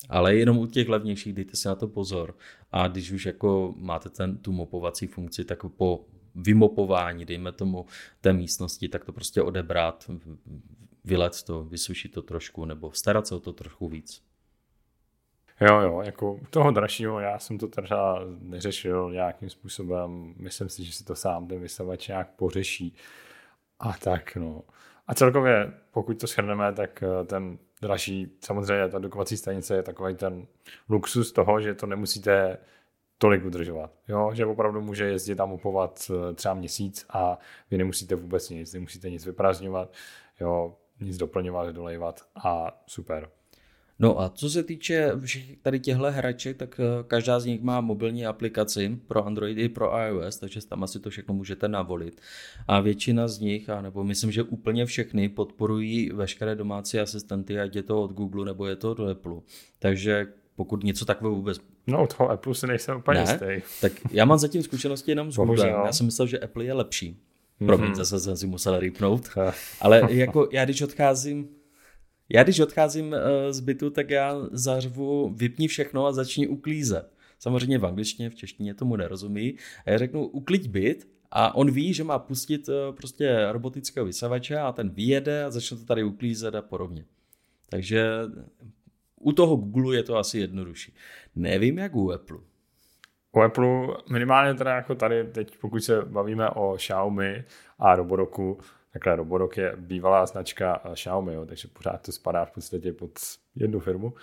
[0.09, 2.37] Ale jenom u těch levnějších dejte si na to pozor.
[2.70, 7.87] A když už jako máte ten, tu mopovací funkci, tak po vymopování, dejme tomu
[8.20, 10.11] té místnosti, tak to prostě odebrat,
[11.05, 14.22] vylet to, vysušit to trošku, nebo starat se o to trochu víc.
[15.61, 20.92] Jo, jo, jako toho dražšího já jsem to třeba neřešil nějakým způsobem, myslím si, že
[20.92, 22.94] si to sám ten vysavač nějak pořeší.
[23.78, 24.62] A tak, no.
[25.07, 30.14] A celkově, pokud to shrneme, tak eh, ten dražší, samozřejmě ta dokovací stanice je takový
[30.14, 30.47] ten
[30.88, 32.59] luxus toho, že to nemusíte
[33.18, 33.90] tolik udržovat.
[34.09, 34.31] Jo?
[34.35, 37.38] Že opravdu může jezdit tam upovat eh, třeba měsíc a
[37.71, 39.92] vy nemusíte vůbec nic, nemusíte nic vyprázdňovat,
[40.40, 40.77] jo?
[41.01, 43.31] nic doplňovat, dolejvat a super.
[44.03, 47.81] No a co se týče všech tady těchto hraček, tak eh, každá z nich má
[47.81, 52.21] mobilní aplikaci pro Android i pro iOS, takže tam asi to všechno můžete navolit.
[52.69, 57.77] A většina z nich, a nebo myslím, že úplně všechny, podporují veškeré domácí asistenty, ať
[57.77, 59.41] je to od Google nebo je to od Apple.
[59.79, 61.59] Takže pokud něco takového vůbec...
[61.87, 63.27] No, od toho Apple si nejsem úplně ne?
[63.31, 63.81] jistý.
[63.81, 65.69] Tak já mám zatím zkušenosti jenom s Google.
[65.69, 67.17] Já jsem myslel, že Apple je lepší.
[67.67, 67.95] Promiň, mm-hmm.
[67.95, 69.29] zase jsem si musel rýpnout.
[69.81, 71.49] Ale jako já, když odcházím
[72.29, 77.13] já když odcházím eh, z bytu, tak já zařvu vypni všechno a začni uklízet.
[77.39, 79.55] Samozřejmě v angličtině, v češtině tomu nerozumí.
[79.87, 84.59] A já řeknu ukliď byt a on ví, že má pustit eh, prostě robotického vysavače
[84.59, 87.05] a ten vyjede a začne to tady uklízet a podobně.
[87.69, 88.09] Takže
[89.21, 90.95] u toho Google je to asi jednodušší.
[91.35, 92.39] Nevím, jak u Apple.
[93.33, 97.45] U Apple minimálně teda jako tady, teď pokud se bavíme o Xiaomi
[97.79, 98.59] a Roboroku,
[98.92, 103.11] Takhle Roborock je bývalá značka eh, Xiaomi, jo, takže pořád to spadá v podstatě pod
[103.55, 104.14] jednu firmu.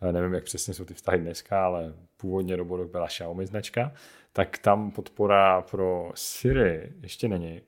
[0.00, 3.92] Eh, nevím, jak přesně jsou ty vztahy dneska, ale původně Roborock byla Xiaomi značka.
[4.32, 7.62] Tak tam podpora pro Siri ještě není,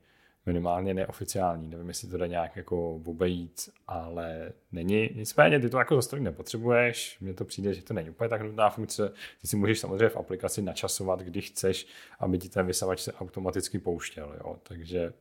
[0.47, 1.69] minimálně neoficiální.
[1.69, 5.11] Nevím, jestli to jde nějak jako obejít, ale není.
[5.15, 7.19] Nicméně ty to jako za nepotřebuješ.
[7.21, 9.13] Mně to přijde, že to není úplně tak nutná funkce.
[9.41, 11.87] Ty si můžeš samozřejmě v aplikaci načasovat, když chceš,
[12.19, 14.37] aby ti ten vysavač se automaticky pouštěl.
[14.45, 14.57] Jo.
[14.63, 15.13] Takže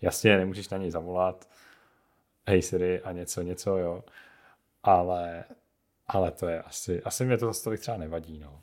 [0.00, 1.48] Jasně, nemůžeš na něj zavolat,
[2.46, 4.04] hej Siri a něco, něco, jo.
[4.82, 5.44] Ale,
[6.08, 8.60] ale to je asi, asi mě to zase tolik třeba nevadí, no.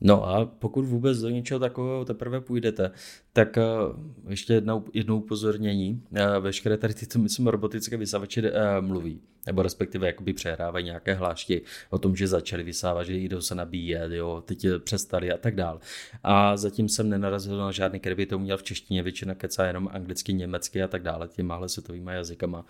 [0.00, 2.90] No a pokud vůbec do něčeho takového teprve půjdete,
[3.32, 6.02] tak uh, ještě jednou, jednou upozornění.
[6.10, 8.48] Uh, veškeré tady tyto, myslím, robotické vysavače uh,
[8.80, 13.54] mluví, nebo respektive jakoby přehrávají nějaké hlášky o tom, že začali vysávat, že jdou se
[13.54, 15.80] nabíjet, jo, teď přestali a tak dál.
[16.22, 19.88] A zatím jsem nenarazil na žádný, který by to měl v češtině, většina kecá jenom
[19.92, 22.64] anglicky, německy a tak dále, těmahle světovými jazykama.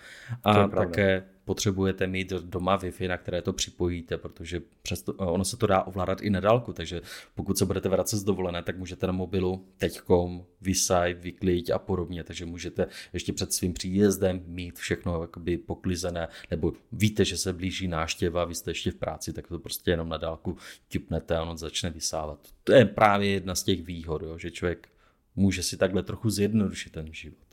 [0.44, 5.66] A také potřebujete mít doma Wi-Fi, na které to připojíte, protože přesto, ono se to
[5.66, 7.00] dá ovládat i na dálku, takže
[7.34, 12.24] pokud se budete vracet z dovolené, tak můžete na mobilu teďkom vysaj, vyklid a podobně,
[12.24, 17.88] takže můžete ještě před svým příjezdem mít všechno jakoby poklizené, nebo víte, že se blíží
[17.88, 20.56] náštěva, vy jste ještě v práci, tak to prostě jenom na dálku
[20.88, 22.38] tipnete a on začne vysávat.
[22.64, 24.88] To je právě jedna z těch výhod, jo, že člověk
[25.36, 27.48] může si takhle trochu zjednodušit ten život.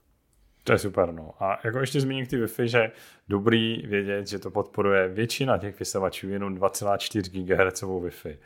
[0.64, 1.44] To je super, no.
[1.44, 2.92] A jako ještě zmíním ty Wi-Fi, že
[3.28, 8.38] dobrý vědět, že to podporuje většina těch vysavačů jenom 2,4 GHz Wi-Fi.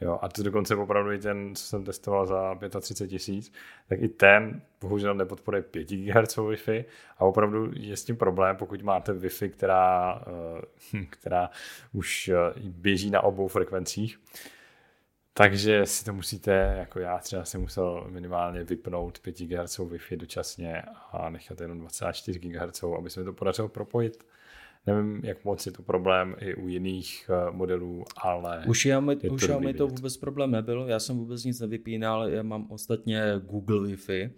[0.00, 3.52] Jo, a to dokonce opravdu i ten, co jsem testoval za 35 tisíc,
[3.88, 6.84] tak i ten bohužel nepodporuje 5 GHz Wi-Fi
[7.18, 10.22] a opravdu je s tím problém, pokud máte Wi-Fi, která,
[10.94, 11.50] eh, která
[11.92, 14.18] už eh, běží na obou frekvencích,
[15.34, 20.82] takže si to musíte, jako já třeba jsem musel minimálně vypnout 5 GHz Wi-Fi dočasně
[21.12, 24.24] a nechat jenom 24 GHz, aby se mi to podařilo propojit.
[24.86, 28.64] Nevím, jak moc je to problém i u jiných eh, modelů, ale...
[28.68, 32.66] U Xiaomi, u Xiaomi to vůbec problém nebyl, já jsem vůbec nic nevypínal, já mám
[32.70, 34.30] ostatně Google Wi-Fi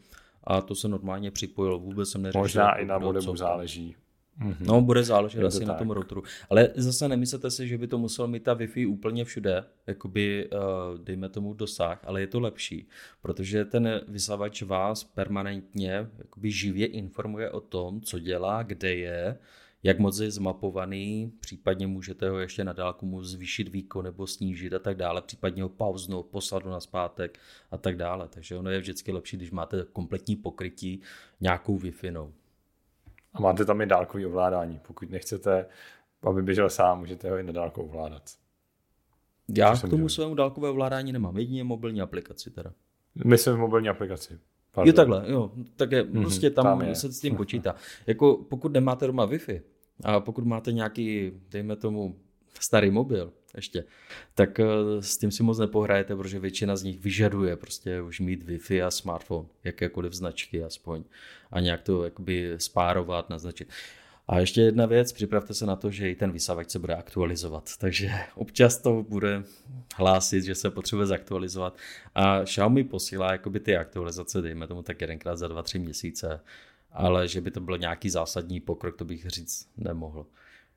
[0.44, 2.40] a to se normálně připojilo, vůbec jsem neřešil.
[2.40, 3.96] Možná i na modelu záleží.
[4.40, 4.66] Mm-hmm.
[4.66, 6.22] No, bude záležet asi na tom routeru.
[6.50, 10.98] Ale zase nemyslete si, že by to musel mít ta Wi-Fi úplně všude, jakoby, uh,
[11.05, 12.88] dejme tomu dosah, ale je to lepší,
[13.22, 19.38] protože ten vysavač vás permanentně jakoby živě informuje o tom, co dělá, kde je,
[19.82, 24.72] jak moc je zmapovaný, případně můžete ho ještě na dálku mu zvýšit výkon nebo snížit
[24.72, 27.38] a tak dále, případně ho pauznout, poslat na zpátek
[27.70, 28.28] a tak dále.
[28.28, 31.00] Takže ono je vždycky lepší, když máte kompletní pokrytí
[31.40, 32.12] nějakou Wi-Fi.
[32.12, 32.32] No.
[33.32, 34.80] A máte tam i dálkový ovládání.
[34.86, 35.66] Pokud nechcete,
[36.22, 38.22] aby běžel sám, můžete ho i na dálku ovládat.
[39.56, 42.72] Já k tomu svému dálkové ovládání nemám, jedině mobilní aplikaci teda.
[43.24, 44.38] Myslím v mobilní aplikaci.
[44.72, 44.88] Pardon.
[44.88, 45.52] Jo takhle, jo.
[45.76, 46.94] Tak je, mm-hmm, prostě tam, tam je.
[46.94, 47.74] se s tím počítá.
[48.06, 49.62] Jako pokud nemáte doma Wi-Fi
[50.05, 52.16] a pokud máte nějaký, dejme tomu,
[52.61, 53.85] starý mobil ještě,
[54.35, 54.66] tak eh,
[55.00, 58.90] s tím si moc nepohrajete, protože většina z nich vyžaduje prostě už mít Wi-Fi a
[58.90, 61.05] smartphone, jakékoliv značky aspoň
[61.50, 63.68] a nějak to jakoby spárovat, naznačit.
[64.28, 67.70] A ještě jedna věc, připravte se na to, že i ten vysavač se bude aktualizovat,
[67.78, 69.42] takže občas to bude
[69.96, 71.76] hlásit, že se potřebuje zaktualizovat
[72.14, 76.40] a Xiaomi posílá jakoby ty aktualizace, dejme tomu tak jedenkrát za dva, tři měsíce,
[76.92, 80.26] ale že by to byl nějaký zásadní pokrok, to bych říct nemohl.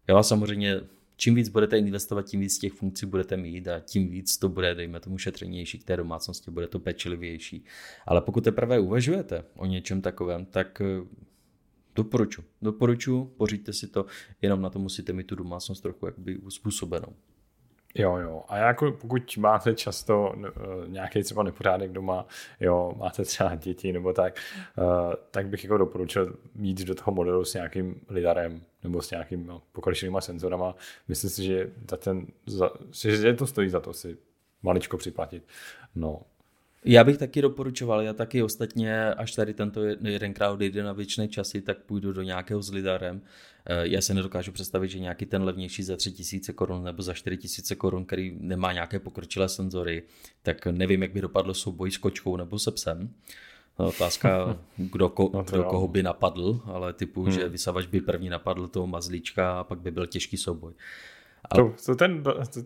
[0.07, 0.81] Já samozřejmě
[1.17, 4.75] čím víc budete investovat, tím víc těch funkcí budete mít a tím víc to bude,
[4.75, 7.65] dejme tomu, šetřenější k té domácnosti, bude to pečlivější.
[8.05, 10.81] Ale pokud teprve uvažujete o něčem takovém, tak
[11.95, 12.43] Doporučuji.
[12.61, 14.05] Doporučuji, pořiďte si to,
[14.41, 17.15] jenom na to musíte mít tu domácnost trochu jakoby uspůsobenou.
[17.95, 18.43] Jo, jo.
[18.47, 20.43] A jako pokud máte často uh,
[20.87, 22.25] nějaký třeba nepořádek doma,
[22.59, 24.39] jo, máte třeba děti nebo tak,
[24.77, 29.45] uh, tak bych jako doporučil mít do toho modelu s nějakým lidarem nebo s nějakým
[29.45, 29.61] no,
[30.21, 30.75] senzorama.
[31.07, 34.17] Myslím si, že, za ten, za, že to stojí za to si
[34.63, 35.47] maličko připlatit.
[35.95, 36.21] No,
[36.85, 41.61] já bych taky doporučoval, já taky ostatně, až tady tento jedenkrát odejde na věčné časy,
[41.61, 43.21] tak půjdu do nějakého s lidarem.
[43.65, 47.75] Eh, já se nedokážu představit, že nějaký ten levnější za 3000 korun nebo za 4000
[47.75, 50.03] korun, který nemá nějaké pokročilé senzory,
[50.43, 53.09] tak nevím, jak by dopadlo souboj s kočkou nebo se psem.
[53.79, 57.31] No, otázka, kdo, ko, no kdo koho by napadl, ale typu, hmm.
[57.31, 60.73] že vysavač by první napadl toho mazlíčka a pak by byl těžký souboj.
[61.49, 61.63] Ale...
[61.63, 62.61] To, to ten, to,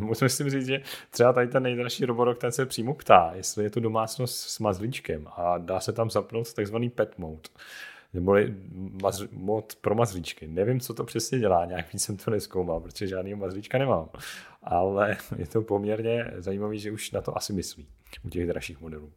[0.00, 3.80] musím říct, že třeba tady ten nejdražší Roborock, ten se přímo ptá, jestli je to
[3.80, 7.48] domácnost s mazlíčkem a dá se tam zapnout takzvaný pet mode
[8.14, 8.54] neboli
[9.02, 10.48] mazl, mod pro mazlíčky.
[10.48, 14.08] Nevím, co to přesně dělá, nějak víc jsem to neskoumal, protože žádný mazlíčka nemám.
[14.62, 17.86] Ale je to poměrně zajímavé, že už na to asi myslí
[18.24, 19.12] u těch dražších modelů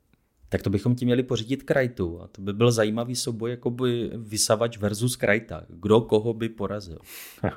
[0.50, 2.22] tak to bychom ti měli pořídit krajtu.
[2.22, 5.64] A to by byl zajímavý souboj jako by vysavač versus krajta.
[5.68, 7.00] Kdo koho by porazil.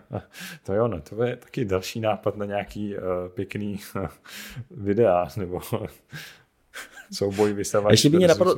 [0.67, 3.03] to jo, no, to je taky další nápad na nějaký uh,
[3.35, 4.07] pěkný uh,
[4.85, 5.61] videa, nebo
[7.13, 8.55] souboj vysavač Ještě by mě napadlo,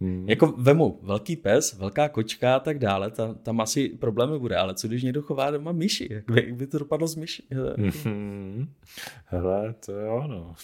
[0.00, 0.28] Hmm.
[0.28, 4.74] Jako vemu velký pes, velká kočka a tak dále, ta, tam asi problémy bude, ale
[4.74, 7.42] co když někdo chová doma myši, jak by, jak by to dopadlo s myši?
[8.04, 8.68] Hmm.
[9.24, 10.54] Hele, to jo, no.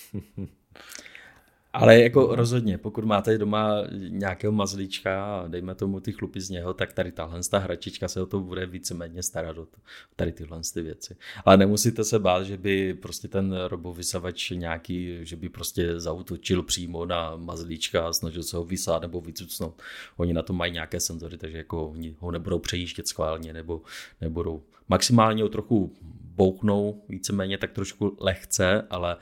[1.75, 6.93] Ale jako rozhodně, pokud máte doma nějakého mazlíčka dejme tomu ty chlupy z něho, tak
[6.93, 9.77] tady tahle ta hračička se o to bude víceméně starat o to,
[10.17, 11.17] tady tyhle ty věci.
[11.45, 17.07] Ale nemusíte se bát, že by prostě ten robovysavač nějaký, že by prostě zautočil přímo
[17.07, 19.83] na mazlíčka a snažil se ho vysát nebo vycucnout.
[20.17, 23.83] Oni na to mají nějaké senzory, takže jako oni ho nebudou přejíždět schválně nebo
[24.21, 25.93] nebudou maximálně ho trochu
[26.35, 29.17] bouchnou víceméně tak trošku lehce, ale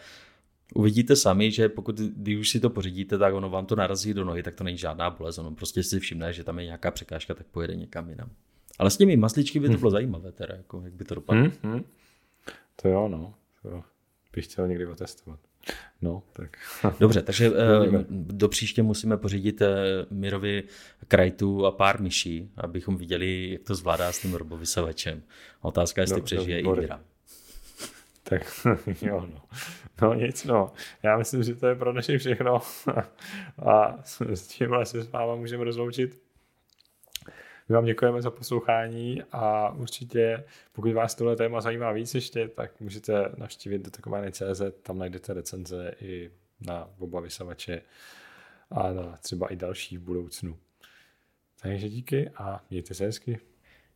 [0.74, 4.24] Uvidíte sami, že pokud když už si to pořídíte, tak ono vám to narazí do
[4.24, 5.38] nohy, tak to není žádná bolest.
[5.38, 8.30] Ono prostě si všimne, že tam je nějaká překážka, tak pojede někam jinam.
[8.78, 9.96] Ale s těmi masličky by to bylo hmm.
[9.96, 11.42] zajímavé, teda, jako, jak by to dopadlo.
[11.42, 11.84] Hmm, hmm.
[12.82, 13.34] To jo, no.
[13.62, 13.82] To
[14.34, 15.40] bych chtěl někdy otestovat.
[16.02, 16.56] No, tak.
[17.00, 17.56] Dobře, takže uh,
[18.08, 19.68] do příště musíme pořídit uh,
[20.10, 20.62] Mirovi
[21.08, 25.22] krajtu a pár myší, abychom viděli, jak to zvládá s tím robovysavačem.
[25.60, 27.00] Otázka, jestli no, přežije i Mira.
[28.22, 28.42] Tak
[29.02, 29.42] jo, no.
[30.02, 30.72] No nic, no.
[31.02, 32.60] Já myslím, že to je pro dnešek všechno.
[33.66, 33.98] A
[34.34, 36.22] s tímhle se s váma můžeme rozloučit.
[37.68, 42.80] My vám děkujeme za poslouchání a určitě, pokud vás tohle téma zajímá víc ještě, tak
[42.80, 47.82] můžete navštívit detakování.cz, tam najdete recenze i na oba vysavače
[48.70, 50.58] a na třeba i další v budoucnu.
[51.62, 53.51] Takže díky a mějte se hezky.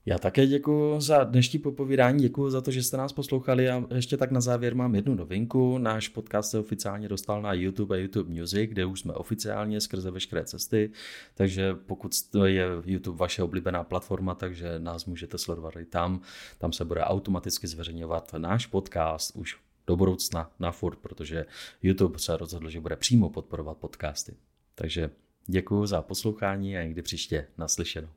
[0.08, 4.16] Já také děkuji za dnešní popovídání, děkuji za to, že jste nás poslouchali a ještě
[4.16, 5.78] tak na závěr mám jednu novinku.
[5.78, 10.10] Náš podcast se oficiálně dostal na YouTube a YouTube Music, kde už jsme oficiálně skrze
[10.10, 10.90] veškeré cesty,
[11.34, 12.12] takže pokud
[12.44, 16.20] je YouTube vaše oblíbená platforma, takže nás můžete sledovat i tam.
[16.58, 21.46] Tam se bude automaticky zveřejňovat náš podcast už do budoucna na furt, protože
[21.82, 24.36] YouTube se rozhodl, že bude přímo podporovat podcasty.
[24.74, 25.10] Takže
[25.46, 28.08] děkuji za poslouchání a někdy příště naslyšenou.